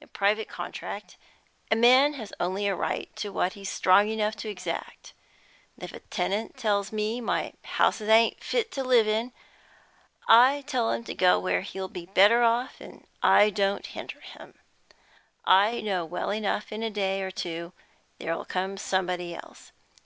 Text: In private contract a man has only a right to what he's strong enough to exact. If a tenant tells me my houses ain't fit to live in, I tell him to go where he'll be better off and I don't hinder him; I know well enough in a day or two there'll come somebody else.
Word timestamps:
In 0.00 0.06
private 0.06 0.48
contract 0.48 1.16
a 1.72 1.74
man 1.74 2.12
has 2.12 2.32
only 2.38 2.68
a 2.68 2.74
right 2.76 3.10
to 3.16 3.32
what 3.32 3.54
he's 3.54 3.68
strong 3.68 4.08
enough 4.08 4.36
to 4.36 4.48
exact. 4.48 5.12
If 5.76 5.92
a 5.92 5.98
tenant 5.98 6.56
tells 6.56 6.92
me 6.92 7.20
my 7.20 7.52
houses 7.62 8.08
ain't 8.08 8.44
fit 8.44 8.70
to 8.70 8.84
live 8.84 9.08
in, 9.08 9.32
I 10.28 10.62
tell 10.68 10.92
him 10.92 11.02
to 11.02 11.16
go 11.16 11.40
where 11.40 11.62
he'll 11.62 11.88
be 11.88 12.06
better 12.06 12.42
off 12.44 12.80
and 12.80 13.08
I 13.24 13.50
don't 13.50 13.86
hinder 13.86 14.20
him; 14.20 14.54
I 15.44 15.80
know 15.80 16.04
well 16.04 16.30
enough 16.32 16.70
in 16.70 16.84
a 16.84 16.88
day 16.88 17.20
or 17.22 17.32
two 17.32 17.72
there'll 18.20 18.44
come 18.44 18.76
somebody 18.76 19.34
else. 19.34 19.72